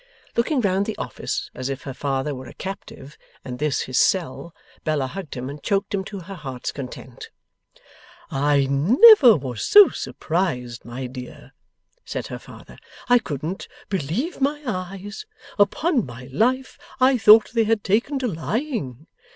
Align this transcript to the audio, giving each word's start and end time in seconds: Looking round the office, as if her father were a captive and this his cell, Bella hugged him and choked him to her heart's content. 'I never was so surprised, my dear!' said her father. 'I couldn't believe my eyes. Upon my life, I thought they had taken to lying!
Looking 0.35 0.61
round 0.61 0.87
the 0.87 0.97
office, 0.97 1.51
as 1.53 1.69
if 1.69 1.83
her 1.83 1.93
father 1.93 2.33
were 2.33 2.47
a 2.47 2.55
captive 2.55 3.19
and 3.45 3.59
this 3.59 3.81
his 3.81 3.99
cell, 3.99 4.51
Bella 4.83 5.05
hugged 5.05 5.35
him 5.35 5.47
and 5.47 5.61
choked 5.61 5.93
him 5.93 6.03
to 6.05 6.21
her 6.21 6.33
heart's 6.33 6.71
content. 6.71 7.29
'I 8.31 8.65
never 8.65 9.37
was 9.37 9.63
so 9.63 9.89
surprised, 9.89 10.83
my 10.85 11.05
dear!' 11.05 11.51
said 12.03 12.25
her 12.25 12.39
father. 12.39 12.79
'I 13.09 13.19
couldn't 13.19 13.67
believe 13.89 14.41
my 14.41 14.59
eyes. 14.65 15.27
Upon 15.59 16.03
my 16.07 16.23
life, 16.31 16.79
I 16.99 17.19
thought 17.19 17.51
they 17.53 17.65
had 17.65 17.83
taken 17.83 18.17
to 18.17 18.27
lying! 18.27 19.05